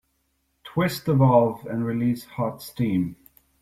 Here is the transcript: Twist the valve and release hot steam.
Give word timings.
Twist 0.63 1.05
the 1.05 1.13
valve 1.13 1.67
and 1.67 1.85
release 1.85 2.25
hot 2.25 2.63
steam. 2.63 3.17